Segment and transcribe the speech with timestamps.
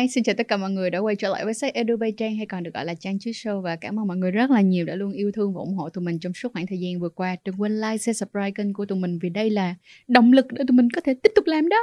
[0.00, 2.12] Hi, xin chào tất cả mọi người đã quay trở lại với sách Edu Bay
[2.12, 4.50] Trang hay còn được gọi là Trang Chứ Show và cảm ơn mọi người rất
[4.50, 6.78] là nhiều đã luôn yêu thương và ủng hộ tụi mình trong suốt khoảng thời
[6.78, 7.36] gian vừa qua.
[7.44, 9.74] Đừng quên like, share, subscribe kênh của tụi mình vì đây là
[10.08, 11.76] động lực để tụi mình có thể tiếp tục làm đó.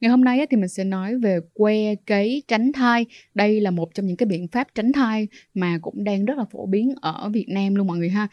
[0.00, 3.06] Ngày hôm nay thì mình sẽ nói về que cấy tránh thai.
[3.34, 6.44] Đây là một trong những cái biện pháp tránh thai mà cũng đang rất là
[6.52, 8.28] phổ biến ở Việt Nam luôn mọi người ha.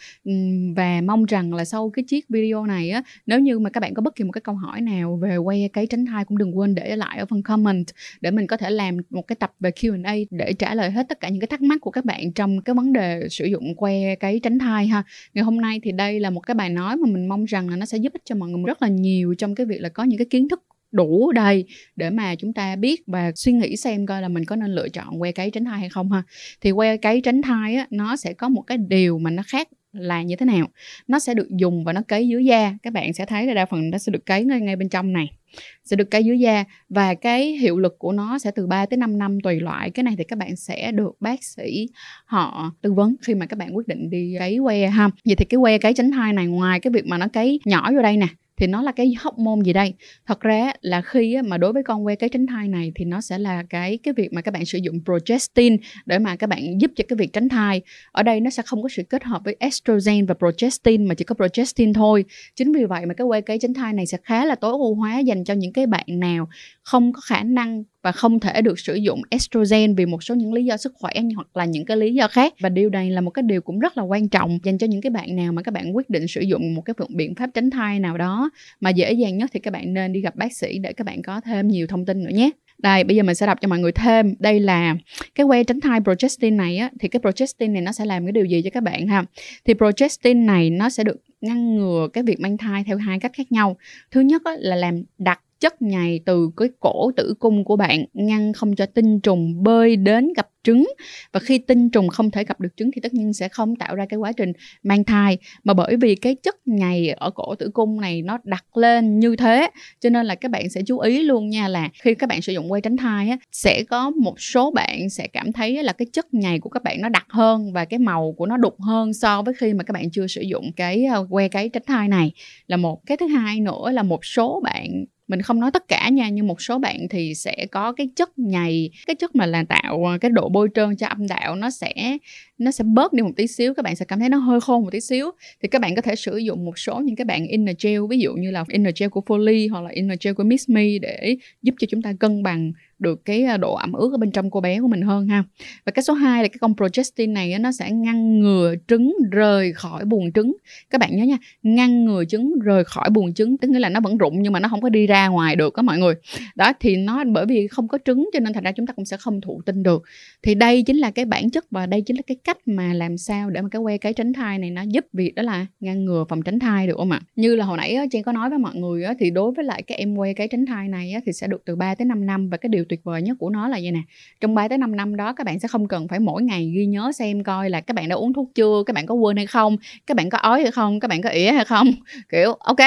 [0.76, 3.94] Và mong rằng là sau cái chiếc video này á, nếu như mà các bạn
[3.94, 6.58] có bất kỳ một cái câu hỏi nào về que cấy tránh thai cũng đừng
[6.58, 7.86] quên để lại ở phần comment
[8.22, 11.20] để mình có thể làm một cái tập về Q&A để trả lời hết tất
[11.20, 14.16] cả những cái thắc mắc của các bạn trong cái vấn đề sử dụng que
[14.16, 15.04] cái tránh thai ha.
[15.34, 17.76] Ngày hôm nay thì đây là một cái bài nói mà mình mong rằng là
[17.76, 20.04] nó sẽ giúp ích cho mọi người rất là nhiều trong cái việc là có
[20.04, 21.66] những cái kiến thức đủ đầy
[21.96, 24.90] để mà chúng ta biết và suy nghĩ xem coi là mình có nên lựa
[24.90, 26.24] chọn que cấy tránh thai hay không ha.
[26.62, 29.68] Thì que cấy tránh thai á nó sẽ có một cái điều mà nó khác
[29.92, 30.68] là như thế nào.
[31.08, 32.74] Nó sẽ được dùng và nó cấy dưới da.
[32.84, 35.14] Các bạn sẽ thấy là đa phần nó sẽ được cấy ngay, ngay bên trong
[35.14, 35.37] này
[35.84, 38.98] sẽ được cấy dưới da và cái hiệu lực của nó sẽ từ 3 tới
[38.98, 39.92] 5 năm tùy loại.
[39.92, 41.88] Cái này thì các bạn sẽ được bác sĩ
[42.26, 45.10] họ tư vấn khi mà các bạn quyết định đi cấy que ha.
[45.26, 47.92] Vậy thì cái que cấy tránh thai này, ngoài cái việc mà nó cấy nhỏ
[47.92, 49.94] vô đây nè thì nó là cái hóc môn gì đây?
[50.26, 53.22] Thật ra là khi mà đối với con que cái tránh thai này thì nó
[53.22, 56.82] sẽ là cái cái việc mà các bạn sử dụng progestin để mà các bạn
[56.82, 57.82] giúp cho cái việc tránh thai.
[58.12, 61.26] Ở đây nó sẽ không có sự kết hợp với estrogen và progestin mà chỉ
[61.26, 62.26] có progestin thôi.
[62.56, 64.96] Chính vì vậy mà cái que cái tránh thai này sẽ khá là tối ưu
[64.96, 66.50] hóa dành cho những cái bạn nào
[66.84, 70.54] không có khả năng và không thể được sử dụng estrogen vì một số những
[70.54, 72.54] lý do sức khỏe hoặc là những cái lý do khác.
[72.60, 75.02] Và điều này là một cái điều cũng rất là quan trọng dành cho những
[75.02, 77.70] cái bạn nào mà các bạn quyết định sử dụng một cái biện pháp tránh
[77.70, 80.80] thai nào đó mà dễ dàng nhất thì các bạn nên đi gặp bác sĩ
[80.80, 82.50] để các bạn có thêm nhiều thông tin nữa nhé.
[82.78, 84.36] Đây bây giờ mình sẽ đọc cho mọi người thêm.
[84.40, 84.96] Đây là
[85.36, 88.32] cái que tránh thai progestin này á thì cái progestin này nó sẽ làm cái
[88.32, 89.24] điều gì cho các bạn ha?
[89.66, 93.32] Thì progestin này nó sẽ được ngăn ngừa cái việc mang thai theo hai cách
[93.34, 93.78] khác nhau.
[94.12, 98.06] Thứ nhất á, là làm đặc chất nhầy từ cái cổ tử cung của bạn
[98.14, 100.88] ngăn không cho tinh trùng bơi đến gặp trứng.
[101.32, 103.96] Và khi tinh trùng không thể gặp được trứng thì tất nhiên sẽ không tạo
[103.96, 105.38] ra cái quá trình mang thai.
[105.64, 109.36] Mà bởi vì cái chất nhầy ở cổ tử cung này nó đặt lên như
[109.36, 109.70] thế
[110.00, 112.54] cho nên là các bạn sẽ chú ý luôn nha là khi các bạn sử
[112.54, 116.06] dụng que tránh thai á, sẽ có một số bạn sẽ cảm thấy là cái
[116.14, 119.14] chất nhầy của các bạn nó đặc hơn và cái màu của nó đục hơn
[119.14, 122.08] so với khi mà các bạn chưa sử dụng cái ờ, que cái tránh thai
[122.08, 122.32] này.
[122.68, 123.06] Là một.
[123.06, 126.48] Cái thứ hai nữa là một số bạn mình không nói tất cả nha, nhưng
[126.48, 130.18] một số bạn thì sẽ có cái chất nhầy, cái chất mà là tạo à,
[130.22, 132.18] cái độ bôi trơn cho âm đạo, nó sẽ
[132.58, 134.80] nó sẽ bớt đi một tí xíu, các bạn sẽ cảm thấy nó hơi khô
[134.80, 135.32] một tí xíu.
[135.62, 138.20] Thì các bạn có thể sử dụng một số những cái bạn inner gel, ví
[138.20, 141.38] dụ như là inner gel của Foley hoặc là inner gel của Miss Me để
[141.62, 144.52] giúp cho chúng ta cân bằng được cái à, độ ẩm ướt ở bên trong
[144.52, 145.44] cô bé của mình hơn ha.
[145.86, 149.74] Và cái số 2 là cái con progestin này nó sẽ ngăn ngừa trứng rời
[149.74, 150.56] khỏi buồng trứng.
[150.90, 154.00] Các bạn nhớ nha, ngăn ngừa trứng rời khỏi buồng trứng, tức nghĩa là nó
[154.00, 156.14] vẫn rụng nhưng mà nó không có đi ra ngoài được các mọi người.
[156.56, 159.06] Đó, thì nó, bởi vì không có trứng cho nên thành ra chúng ta cũng
[159.06, 160.04] sẽ không thụ tinh được.
[160.44, 163.18] Thì đây chính là cái bản chất và đây chính là cái cách mà làm
[163.18, 166.06] sao để mà cái que cái tránh thai này nó giúp việc đó là ngăn
[166.06, 167.22] ngừa phòng tránh thai được không ạ?
[167.36, 169.98] Như là hồi nãy Trang có nói với mọi người thì đối với lại cái
[169.98, 172.50] em que cái tránh thai này thì sẽ được từ 3 tới 5 năm.
[172.50, 174.02] Và cái điều tuyệt vời nhất của nó là vậy nè
[174.42, 176.86] trong 3 tới 5 năm đó các bạn sẽ không cần phải mỗi ngày ghi
[176.86, 179.48] nhớ xem coi là các bạn đã uống thuốc chưa các bạn có quên hay
[179.48, 179.78] không
[180.08, 181.92] các bạn có ói hay không các bạn có ỉa hay không.
[182.30, 182.78] Kiểu ok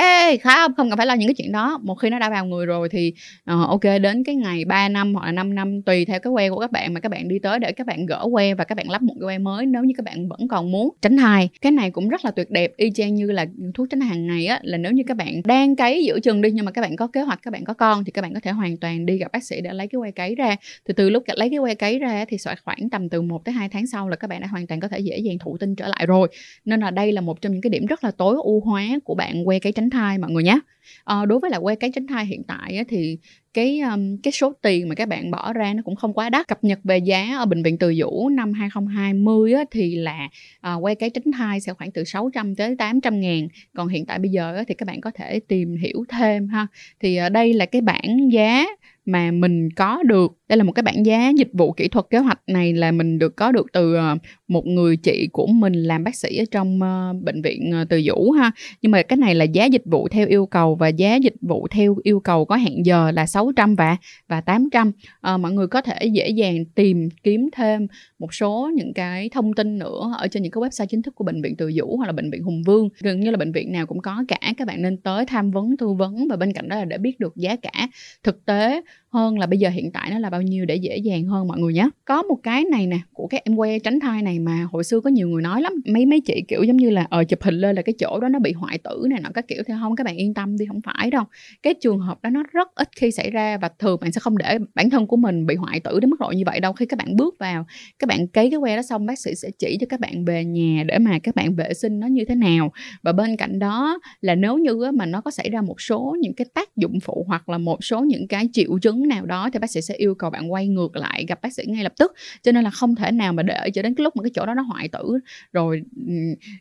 [0.43, 1.79] không không cần phải lo những cái chuyện đó.
[1.83, 3.13] Một khi nó đã vào người rồi thì
[3.53, 6.51] uh, ok đến cái ngày 3 năm hoặc là 5 năm tùy theo cái que
[6.51, 8.75] của các bạn mà các bạn đi tới để các bạn gỡ que và các
[8.75, 11.49] bạn lắp một cái que mới nếu như các bạn vẫn còn muốn tránh thai.
[11.61, 14.47] Cái này cũng rất là tuyệt đẹp y chang như là thuốc tránh hàng ngày
[14.47, 16.97] á là nếu như các bạn đang cấy giữa chừng đi nhưng mà các bạn
[16.97, 19.19] có kế hoạch các bạn có con thì các bạn có thể hoàn toàn đi
[19.19, 20.57] gặp bác sĩ để lấy cái que cấy ra.
[20.85, 23.69] Từ từ lúc lấy cái que cấy ra thì khoảng tầm từ 1 tới 2
[23.69, 25.89] tháng sau là các bạn đã hoàn toàn có thể dễ dàng thụ tinh trở
[25.89, 26.29] lại rồi.
[26.65, 29.15] Nên là đây là một trong những cái điểm rất là tối ưu hóa của
[29.15, 30.61] bạn que cấy tránh thai mọi người nhé.
[31.05, 33.19] À, đối với là que cấy tránh thai hiện tại á, thì
[33.55, 36.49] cái um, cái số tiền mà các bạn bỏ ra nó cũng không quá đắt.
[36.49, 40.29] Cập nhật về giá ở bệnh viện Từ Dũ năm 2020 á, thì là
[40.61, 43.49] ờ, uh, quay cái tránh thai sẽ khoảng từ 600 tới 800 ngàn.
[43.75, 46.67] Còn hiện tại bây giờ á, thì các bạn có thể tìm hiểu thêm ha.
[47.01, 48.67] Thì uh, đây là cái bảng giá
[49.13, 50.33] mà mình có được.
[50.49, 53.19] Đây là một cái bảng giá dịch vụ kỹ thuật kế hoạch này là mình
[53.19, 54.17] được có được từ ờ,
[54.49, 58.03] một người chị của mình làm bác sĩ ở trong ờ, bệnh viện ờ, Từ
[58.03, 58.51] Dũ ha.
[58.83, 61.67] Nhưng mà cái này là giá dịch vụ theo yêu cầu và giá dịch vụ
[61.71, 63.97] theo yêu cầu có hẹn giờ là 600 và
[64.29, 67.87] và 800 à, mọi người có thể dễ dàng tìm kiếm thêm
[68.19, 71.25] một số những cái thông tin nữa ở trên những cái website chính thức của
[71.25, 72.89] bệnh viện Từ Dũ hoặc là bệnh viện Hùng Vương.
[73.01, 75.77] Gần như là bệnh viện nào cũng có cả các bạn nên tới tham vấn
[75.77, 77.89] tư vấn và bên cạnh đó là để biết được giá cả
[78.23, 78.81] thực tế
[79.13, 81.59] hơn là bây giờ hiện tại nó là bao nhiêu để dễ dàng hơn mọi
[81.59, 84.67] người nhé có một cái này nè, của các em que tránh thai này mà
[84.73, 85.73] hồi xưa có nhiều người nói lắm.
[85.87, 88.29] Mấy mấy chị kiểu giống như là ờ chụp hình lên là cái chỗ đó
[88.29, 89.63] nó bị hoại tử này nọ các kiểu.
[89.67, 91.25] Thì không, các bạn yên tâm đi, không phải đâu.
[91.63, 94.39] Cái trường hợp đó nó rất ít khi xảy ra và thường bạn sẽ không
[94.39, 96.73] để bản thân của mình bị hoại tử đến mức độ như vậy đâu.
[96.73, 97.67] Khi các bạn bước vào,
[97.99, 100.45] các bạn cấy cái que đó xong, bác sĩ sẽ chỉ cho các bạn về
[100.45, 102.73] nhà để mà các bạn vệ sinh nó như thế nào.
[103.03, 106.35] Và bên cạnh đó là nếu như mà nó có xảy ra một số những
[106.35, 109.59] cái tác dụng phụ hoặc là một số những cái triệu chứng nào đó thì
[109.59, 112.13] bác sĩ sẽ yêu cầu bạn quay ngược lại gặp bác sĩ ngay lập tức.
[112.43, 114.47] Cho nên là không thể nào mà để cho đến cái lúc mà cái chỗ
[114.47, 115.19] đó nó hoại tử.
[115.53, 115.83] Rồi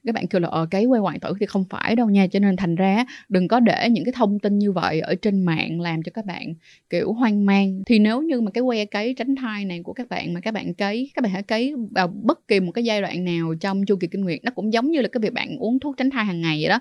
[0.06, 2.28] các bạn kêu là ờ cái quay hoại tử thì không phải đâu nha.
[2.28, 5.42] Cho nên thành ra đừng có để những cái thông tin như vậy ở trên
[5.42, 6.54] mạng làm cho các bạn,
[6.90, 7.82] kiểu, hoang mang.
[7.86, 10.54] Thì nếu như mà cái que cấy tránh thai này của các bạn mà các
[10.54, 13.86] bạn cấy, các bạn hãy cấy vào bất kỳ một cái giai đoạn nào trong
[13.86, 16.10] chu kỳ kinh nguyệt, nó cũng giống như là cái việc bạn uống thuốc tránh
[16.10, 16.80] thai hàng ngày vậy đó.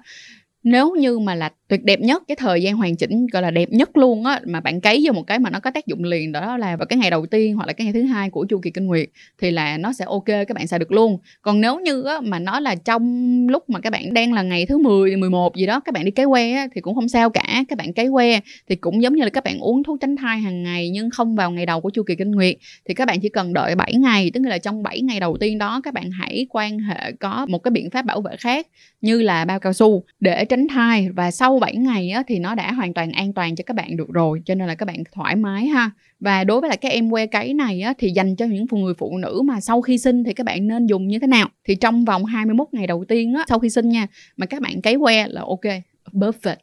[0.63, 3.69] Nếu như mà là tuyệt đẹp nhất cái thời gian hoàn chỉnh gọi là đẹp
[3.71, 6.33] nhất luôn á mà bạn cấy vô một cái mà nó có tác dụng liền
[6.33, 8.59] đó là vào cái ngày đầu tiên hoặc là cái ngày thứ hai của chu
[8.63, 11.19] kỳ kinh nguyệt thì là nó sẽ ok các bạn xài được luôn.
[11.43, 14.67] Còn nếu như á, mà nó là trong lúc mà các bạn đang là ngày
[14.67, 17.31] thứ 10, 11 gì đó các bạn đi cấy que á, thì cũng không sao
[17.31, 17.65] cả.
[17.69, 20.39] Các bạn cấy que thì cũng giống như là các bạn uống thuốc tránh thai
[20.39, 22.57] hàng ngày nhưng không vào ngày đầu của chu kỳ kinh nguyệt
[22.89, 25.59] thì các bạn chỉ cần đợi 7 ngày tức là trong 7 ngày đầu tiên
[25.59, 28.67] đó các bạn hãy quan hệ có một cái biện pháp bảo vệ khác
[29.01, 31.09] như là bao cao su để tránh thai.
[31.15, 33.97] Và sau 7 ngày á, thì nó đã hoàn toàn an toàn cho các bạn
[33.97, 35.91] được rồi cho nên là các bạn thoải mái ha.
[36.21, 38.95] Và đối với lại cái em que cấy này á, thì dành cho những người
[38.95, 41.49] phụ nữ mà sau khi sinh thì các bạn nên dùng như thế nào?
[41.65, 44.07] Thì trong vòng 21 ngày đầu tiên á, sau khi sinh nha
[44.37, 45.65] mà các bạn cấy que là ok
[46.13, 46.57] perfect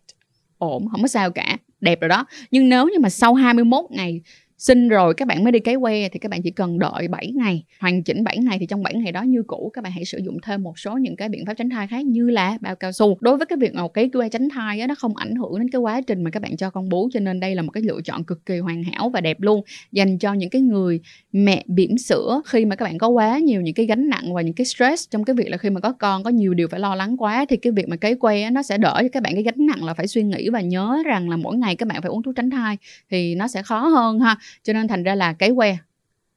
[0.57, 2.25] ổn không có sao cả đẹp rồi đó.
[2.51, 4.21] Nhưng nếu như mà sau 21 ngày
[4.57, 7.31] sinh rồi các bạn mới đi cấy que thì các bạn chỉ cần đợi 7
[7.35, 7.63] ngày.
[7.79, 10.17] Hoàn chỉnh 7 ngày thì trong 7 ngày đó như cũ các bạn hãy sử
[10.17, 12.91] dụng thêm một số những cái biện pháp tránh thai khác như là bao cao
[12.91, 13.17] su.
[13.21, 15.69] Đối với cái việc một cái que tránh thai á, nó không ảnh hưởng đến
[15.69, 17.83] cái quá trình mà các bạn cho con bú cho nên đây là một cái
[17.83, 19.61] lựa chọn cực kỳ hoàn hảo và đẹp luôn.
[19.91, 20.99] Dành cho những cái người
[21.31, 24.41] mẹ bỉm sữa khi mà các bạn có quá nhiều những cái gánh nặng và
[24.41, 26.79] những cái stress trong cái việc là khi mà có con có nhiều điều phải
[26.79, 29.23] lo lắng quá thì cái việc mà cấy que á, nó sẽ đỡ cho các
[29.23, 31.87] bạn cái gánh nặng là phải suy nghĩ và nhớ rằng là mỗi ngày các
[31.87, 32.77] bạn phải uống thuốc tránh thai
[33.11, 35.77] thì nó sẽ khó hơn ha cho nên thành ra là cái que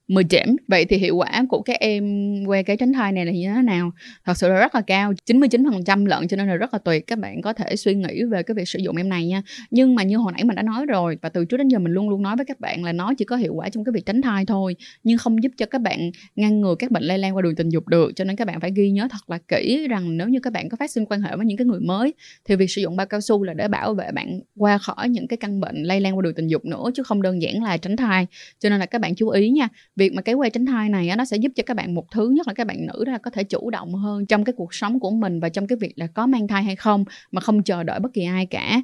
[0.09, 0.57] 10 điểm.
[0.69, 3.63] Vậy thì hiệu quả của các em que cái tránh thai này là như thế
[3.63, 3.91] nào?
[4.25, 7.07] Thật sự là rất là cao, 99% lận cho nên là rất là tuyệt.
[7.07, 9.43] Các bạn có thể suy nghĩ về cái việc sử dụng em này nha.
[9.71, 11.93] Nhưng mà như hồi nãy mình đã nói rồi và từ trước đến giờ mình
[11.93, 14.07] luôn luôn nói với các bạn là nó chỉ có hiệu quả trong cái việc
[14.07, 17.37] tránh thai thôi, nhưng không giúp cho các bạn ngăn ngừa các bệnh lây lan
[17.37, 18.13] qua đường tình dục được.
[18.17, 20.69] Cho nên các bạn phải ghi nhớ thật là kỹ rằng nếu như các bạn
[20.69, 22.15] có phát sinh quan hệ với những cái người mới
[22.49, 25.29] thì việc sử dụng bao cao su là để bảo vệ bạn qua khỏi những
[25.29, 27.77] cái căn bệnh lây lan qua đường tình dục nữa chứ không đơn giản là
[27.77, 28.27] tránh thai.
[28.59, 29.69] Cho nên là các bạn chú ý nha
[29.99, 32.11] việc mà cái que tránh thai này á, nó sẽ giúp cho các bạn một
[32.11, 34.75] thứ nhất là các bạn nữ ra có thể chủ động hơn trong cái cuộc
[34.75, 37.63] sống của mình và trong cái việc là có mang thai hay không mà không
[37.63, 38.83] chờ đợi bất kỳ ai cả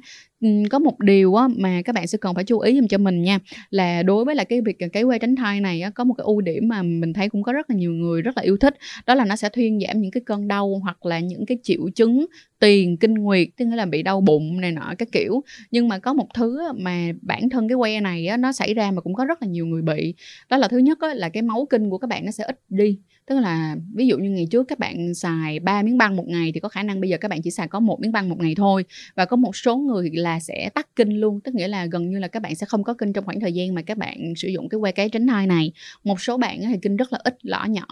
[0.69, 3.21] có một điều á, mà các bạn sẽ cần phải chú ý dùm cho mình
[3.21, 3.39] nha
[3.69, 6.13] là đối với là cái việc à, cái que tránh thai này á, có một
[6.13, 8.57] cái ưu điểm mà mình thấy cũng có rất là nhiều người rất là yêu
[8.57, 8.75] thích
[9.05, 11.89] đó là nó sẽ thuyên giảm những cái cơn đau hoặc là những cái triệu
[11.95, 12.25] chứng
[12.59, 15.43] tiền kinh nguyệt tức là bị đau bụng này nọ cái kiểu.
[15.71, 18.91] Nhưng mà có một thứ mà bản thân cái que này á, nó xảy ra
[18.91, 20.13] mà cũng có rất là nhiều người bị.
[20.49, 22.59] Đó là thứ nhất á, là cái máu kinh của các bạn nó sẽ ít
[22.69, 26.27] đi tức là ví dụ như ngày trước các bạn xài 3 miếng băng một
[26.27, 28.29] ngày thì có khả năng bây giờ các bạn chỉ xài có một miếng băng
[28.29, 28.85] một ngày thôi.
[29.15, 32.19] Và có một số người là sẽ tắt kinh luôn tức nghĩa là gần như
[32.19, 34.47] là các bạn sẽ không có kinh trong khoảng thời gian mà các bạn sử
[34.47, 35.71] dụng cái que cái tránh thai này.
[36.03, 37.85] Một số bạn thì kinh rất là ít lõ nhỏ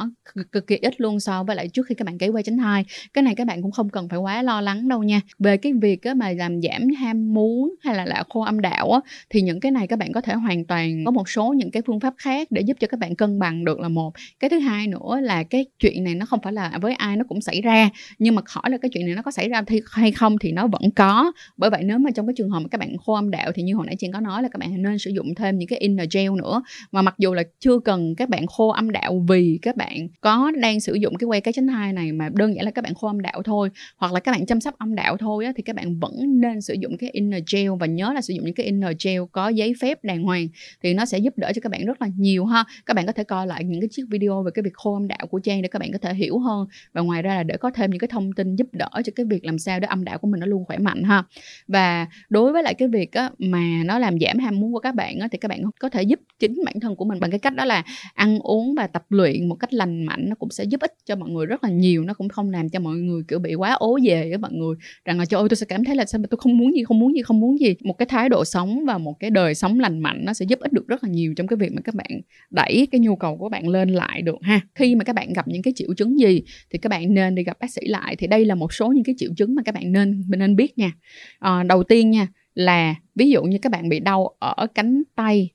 [0.52, 2.86] cực, kỳ ít luôn so với lại trước khi các bạn cấy que tránh thai.
[3.14, 5.22] Cái này các bạn cũng không cần phải quá lo lắng đâu nha.
[5.40, 9.00] Về cái việc mà làm giảm ham muốn hay là là khô âm đạo á,
[9.30, 11.84] thì những cái này các bạn có thể hoàn toàn có một số những cái
[11.86, 14.14] phương pháp khác để giúp cho các bạn cân bằng được là một.
[14.40, 17.24] Cái thứ hai nữa là cái chuyện này nó không phải là với ai nó
[17.28, 17.90] cũng xảy ra
[18.20, 20.52] nhưng mà hỏi là cái chuyện này nó có xảy ra thì hay không thì
[20.52, 21.32] nó vẫn có.
[21.58, 23.64] Bởi vậy nếu mà trong cái trường hợp mà các bạn khô âm đạo thì
[23.64, 25.80] như hồi nãy chị có nói là các bạn nên sử dụng thêm những cái
[25.80, 26.64] inner gel nữa.
[26.92, 30.52] Mà mặc dù là chưa cần các bạn khô âm đạo vì các bạn có
[30.52, 32.94] đang sử dụng cái que cái chính thai này mà đơn giản là các bạn
[32.94, 35.64] khô âm đạo thôi hoặc là các bạn chăm sóc âm đạo thôi á, thì
[35.64, 38.56] các bạn vẫn nên sử dụng cái inner gel và nhớ là sử dụng những
[38.56, 40.48] cái inner gel có giấy phép đàng hoàng
[40.84, 42.64] thì nó sẽ giúp đỡ cho các bạn rất là nhiều ha.
[42.86, 45.08] Các bạn có thể coi lại những cái chiếc video về cái việc khô âm
[45.08, 46.68] đạo của Trang để các bạn có thể hiểu hơn.
[46.94, 49.26] Và ngoài ra là để có thêm những cái thông tin giúp đỡ cho cái
[49.26, 51.24] việc làm sao để âm đạo của mình nó luôn khỏe mạnh ha.
[51.68, 54.96] Và đối với lại cái việc á, mà nó làm giảm ham muốn của các
[54.96, 57.40] bạn á, thì các bạn có thể giúp chính bản thân của mình bằng cái
[57.40, 60.26] cách đó là ăn uống và tập luyện một cách lành mạnh.
[60.30, 62.04] Nó cũng sẽ giúp ích cho mọi người rất là nhiều.
[62.04, 64.76] Nó cũng không làm cho mọi người kiểu bị quá ố về với mọi người.
[65.06, 66.84] Rằng là trời ơi tôi sẽ cảm thấy là sao mà tôi không muốn gì
[66.84, 67.76] không muốn gì không muốn gì.
[67.84, 70.60] Một cái thái độ sống và một cái đời sống lành mạnh nó sẽ giúp
[70.60, 73.38] ích được rất là nhiều trong cái việc mà các bạn đẩy cái nhu cầu
[73.38, 74.62] của bạn lên lại được ha.
[74.76, 77.44] Khi mà các bạn gặp những cái triệu chứng gì thì các bạn nên đi
[77.44, 78.16] gặp bác sĩ lại.
[78.16, 80.56] Thì đây là một số những cái triệu chứng mà các bạn nên mình nên
[80.56, 80.92] biết nha.
[81.40, 85.50] À, đầu tiên nha là ví dụ như các bạn bị đau ở cánh tay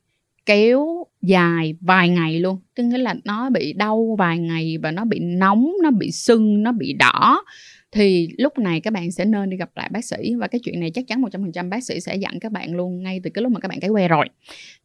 [0.45, 2.57] kéo dài vài ngày luôn.
[2.75, 6.63] Tức nghĩa là nó bị đau vài ngày và nó bị nóng nó bị sưng
[6.63, 7.43] nó bị đỏ
[7.91, 10.79] thì lúc này các bạn sẽ nên đi gặp lại bác sĩ và cái chuyện
[10.79, 13.51] này chắc chắn 100% bác sĩ sẽ dặn các bạn luôn ngay từ cái lúc
[13.51, 14.25] mà các bạn cái que rồi.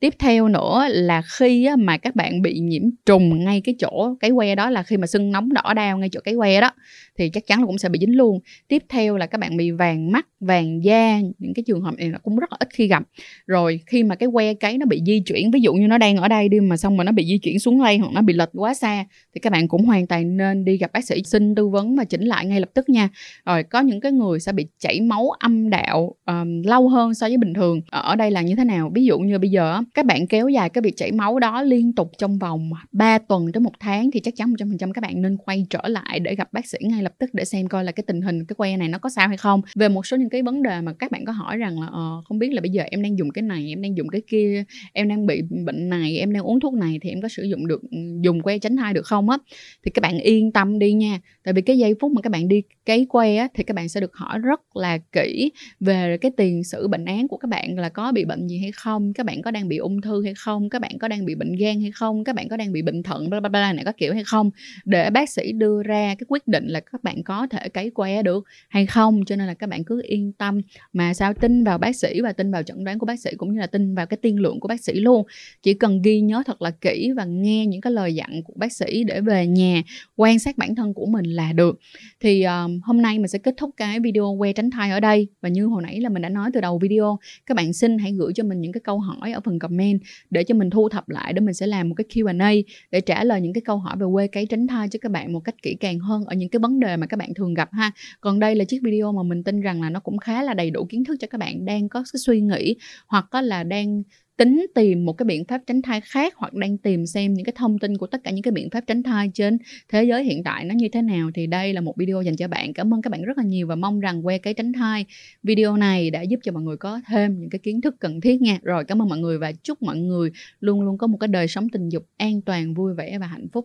[0.01, 4.31] Tiếp theo nữa là khi mà các bạn bị nhiễm trùng ngay cái chỗ cái
[4.37, 6.71] que đó là khi mà sưng nóng đỏ đau ngay chỗ cái que đó
[7.19, 8.41] thì chắc chắn là cũng sẽ bị dính luôn.
[8.69, 12.09] Tiếp theo là các bạn bị vàng mắt, vàng da, những cái trường hợp này
[12.09, 13.03] nó cũng rất là ít khi gặp.
[13.47, 16.17] Rồi khi mà cái que cái nó bị di chuyển, ví dụ như nó đang
[16.17, 18.35] ở đây đi mà xong mà nó bị di chuyển xuống đây hoặc nó bị
[18.35, 21.55] lệch quá xa thì các bạn cũng hoàn toàn nên đi gặp bác sĩ xin
[21.55, 23.09] tư vấn và chỉnh lại ngay lập tức nha.
[23.47, 27.27] Rồi có những cái người sẽ bị chảy máu âm đạo um, lâu hơn so
[27.27, 27.81] với bình thường.
[27.91, 28.91] Ờ, ở đây là như thế nào?
[28.95, 31.93] Ví dụ như bây giờ các bạn kéo dài cái việc chảy máu đó liên
[31.93, 35.37] tục trong vòng 3 tuần tới một tháng thì chắc chắn 100% các bạn nên
[35.37, 38.05] quay trở lại để gặp bác sĩ ngay lập tức để xem coi là cái
[38.07, 39.63] tình hình cái que này nó có sao hay không.
[39.75, 42.25] Về một số những cái vấn đề mà các bạn có hỏi rằng là uh,
[42.25, 44.65] không biết là bây giờ em đang dùng cái này em đang dùng cái kia
[44.93, 47.67] em đang bị bệnh này em đang uống thuốc này thì em có sử dụng
[47.67, 47.83] được
[48.21, 49.39] dùng que tránh thai được không á
[49.85, 51.21] thì các bạn yên tâm đi nha.
[51.45, 53.89] Tại vì cái giây phút mà các bạn đi cái que á, thì các bạn
[53.89, 57.79] sẽ được hỏi rất là kỹ về cái tiền sử bệnh án của các bạn
[57.79, 60.35] là có bị bệnh gì hay không các bạn có đang bị ung thư hay
[60.37, 62.83] không các bạn có đang bị bệnh gan hay không các bạn có đang bị
[62.83, 64.51] bệnh thận bla bla bla này có kiểu hay không
[64.85, 68.23] để bác sĩ đưa ra cái quyết định là các bạn có thể cấy que
[68.23, 69.25] được hay không.
[69.25, 70.61] Cho nên là các bạn cứ yên tâm
[70.93, 73.55] mà sao tin vào bác sĩ và tin vào chẩn đoán của bác sĩ cũng
[73.55, 75.27] như là tin vào cái tiên lượng của bác sĩ luôn.
[75.63, 78.73] Chỉ cần ghi nhớ thật là kỹ và nghe những cái lời dặn của bác
[78.73, 79.83] sĩ để về nhà
[80.17, 81.79] quan sát bản thân của mình là được.
[82.21, 85.29] Thì um, hôm nay mình sẽ kết thúc cái video que tránh thai ở đây.
[85.43, 88.13] Và như hồi nãy là mình đã nói từ đầu video, các bạn xin hãy
[88.13, 90.01] gửi cho mình những cái câu hỏi ở phần comment
[90.31, 92.53] để cho mình thu thập lại để mình sẽ làm một cái Q&A
[92.91, 95.33] để trả lời những cái câu hỏi về que cái tránh thai cho các bạn
[95.33, 97.69] một cách kỹ càng hơn ở những cái vấn đề mà các bạn thường gặp
[97.73, 97.91] ha.
[98.21, 100.71] Còn đây là chiếc video mà mình tin rằng là nó cũng khá là đầy
[100.71, 102.77] đủ kiến thức cho các bạn đang có cái suy nghĩ
[103.07, 104.03] hoặc là đang
[104.37, 107.53] tính tìm một cái biện pháp tránh thai khác hoặc đang tìm xem những cái
[107.57, 110.45] thông tin của tất cả những cái biện pháp tránh thai trên thế giới hiện
[110.45, 112.73] tại nó như thế nào, thì đây là một video dành cho bạn.
[112.73, 115.07] Cảm ơn các bạn rất là nhiều và mong rằng que cái tránh thai
[115.43, 118.43] video này đã giúp cho mọi người có thêm những cái kiến thức cần thiết
[118.43, 118.59] nha.
[118.63, 121.49] Rồi, cảm ơn mọi người và chúc mọi người luôn luôn có một cái đời
[121.49, 123.63] sống tình dục an toàn, vui vẻ và hạnh phúc.